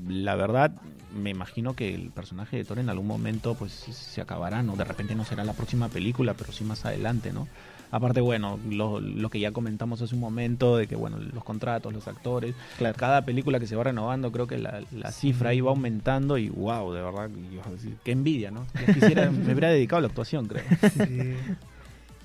[0.08, 0.72] La verdad,
[1.14, 4.76] me imagino que el personaje de Thor en algún momento pues se acabará, ¿no?
[4.76, 7.48] De repente no será la próxima película, pero sí más adelante, ¿no?
[7.90, 11.90] Aparte, bueno, lo, lo que ya comentamos hace un momento, de que, bueno, los contratos,
[11.94, 12.94] los actores, Claro.
[12.98, 16.50] cada película que se va renovando, creo que la, la cifra ahí va aumentando y
[16.50, 17.62] wow, de verdad, yo-
[18.04, 18.66] qué envidia, ¿no?
[18.86, 20.64] Yo quisiera, me hubiera dedicado a la actuación, creo.
[20.82, 21.32] Sí.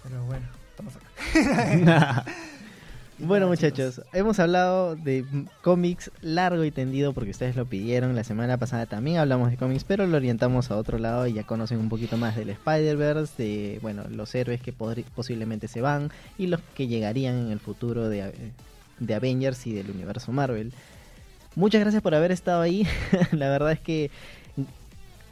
[0.03, 2.25] Pero bueno, estamos acá.
[3.25, 5.23] Bueno muchachos, hemos hablado de
[5.61, 8.15] cómics largo y tendido porque ustedes lo pidieron.
[8.15, 11.43] La semana pasada también hablamos de cómics, pero lo orientamos a otro lado y ya
[11.43, 16.47] conocen un poquito más del Spider-Verse, de bueno, los héroes que posiblemente se van y
[16.47, 18.33] los que llegarían en el futuro de, eh,
[18.99, 20.73] de Avengers y del universo Marvel.
[21.55, 22.85] Muchas gracias por haber estado ahí.
[23.31, 24.11] la verdad es que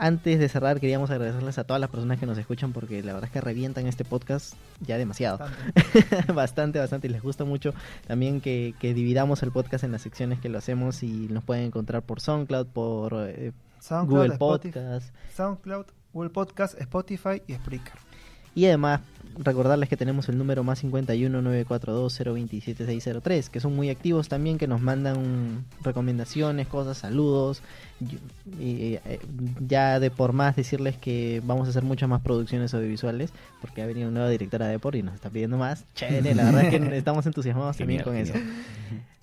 [0.01, 3.27] antes de cerrar queríamos agradecerles a todas las personas que nos escuchan porque la verdad
[3.27, 5.45] es que revientan este podcast ya demasiado.
[6.33, 7.07] Bastante, bastante.
[7.07, 7.75] Y les gusta mucho
[8.07, 11.65] también que, que dividamos el podcast en las secciones que lo hacemos y nos pueden
[11.65, 15.15] encontrar por SoundCloud, por eh, SoundCloud, Google Spotify, Podcast.
[15.35, 18.10] SoundCloud, Google Podcast, Spotify y Spreaker.
[18.55, 19.01] Y además
[19.37, 24.57] recordarles que tenemos el número más 51 942 027 603, que son muy activos también,
[24.57, 27.61] que nos mandan recomendaciones, cosas, saludos.
[28.59, 29.19] Y, eh,
[29.67, 33.31] ya de por más decirles que vamos a hacer muchas más producciones audiovisuales,
[33.61, 35.85] porque ha venido una nueva directora de Depor y nos está pidiendo más.
[35.95, 38.33] Chévere, la verdad es que estamos entusiasmados también con eso.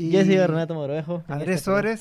[0.00, 1.24] Y Yo soy Renato Morovejo.
[1.26, 2.00] Andrés este Suárez.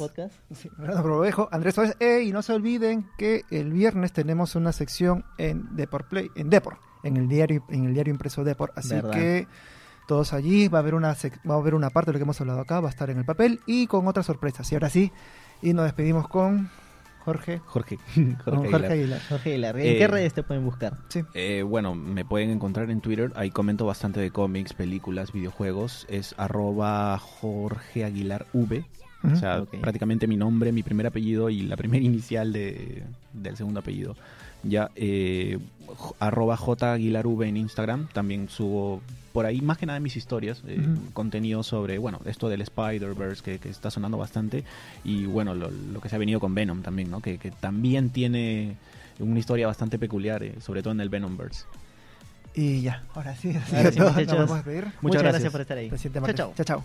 [0.53, 1.95] Sí, Renato Morovejo, Andrés Suárez.
[1.99, 6.51] Eh, y no se olviden que el viernes tenemos una sección en Depor Play, en
[6.51, 6.77] Depor
[7.07, 8.77] en el diario, en el diario impreso Deport.
[8.77, 9.47] Así que
[10.07, 11.15] todos allí, va a haber una
[11.49, 13.17] va a haber una parte de lo que hemos hablado acá, va a estar en
[13.17, 14.71] el papel y con otras sorpresas.
[14.71, 15.11] Y ahora sí,
[15.61, 16.69] y nos despedimos con
[17.27, 17.59] Jorge.
[17.65, 17.99] Jorge.
[18.45, 19.21] Jorge, Aguilar.
[19.27, 19.77] Jorge Aguilar.
[19.77, 20.93] ¿En qué eh, redes te pueden buscar?
[21.09, 21.23] Sí.
[21.33, 23.33] Eh, bueno, me pueden encontrar en Twitter.
[23.35, 26.05] Ahí comento bastante de cómics, películas, videojuegos.
[26.09, 28.85] Es arroba Jorge Aguilar V.
[29.23, 33.03] O sea, prácticamente mi nombre, mi primer apellido y la primera inicial de,
[33.33, 34.15] del segundo apellido.
[34.63, 35.59] Ya, eh,
[36.19, 38.07] arroba J en Instagram.
[38.13, 39.01] También subo
[39.37, 40.79] por ahí más que nada mis historias, eh,
[41.13, 44.63] contenido sobre, bueno, esto del Spider-Verse que, está sonando bastante.
[45.03, 47.21] Y bueno, lo, que se ha venido con Venom también, ¿no?
[47.21, 48.77] Que, también tiene
[49.19, 51.65] una historia bastante peculiar, eh, sobre todo en el Venomverse.
[52.55, 53.49] Y ya, ahora sí,
[55.01, 55.51] Muchas, gracias.
[55.51, 55.91] por estar ahí.
[56.55, 56.83] Chao, chao.